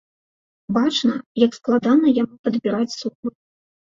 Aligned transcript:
Бачна, 0.77 1.13
як 1.45 1.51
складана 1.59 2.07
яму 2.21 2.35
падбіраць 2.47 2.95
словы. 2.97 3.27